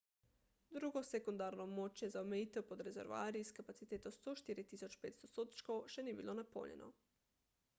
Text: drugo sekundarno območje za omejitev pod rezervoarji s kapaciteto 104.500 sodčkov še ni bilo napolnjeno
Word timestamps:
drugo 0.75 1.01
sekundarno 1.09 1.65
območje 1.69 2.07
za 2.15 2.23
omejitev 2.27 2.65
pod 2.71 2.81
rezervoarji 2.87 3.45
s 3.49 3.55
kapaciteto 3.59 4.13
104.500 4.15 5.29
sodčkov 5.35 5.83
še 5.97 6.07
ni 6.09 6.17
bilo 6.23 6.37
napolnjeno 6.41 6.89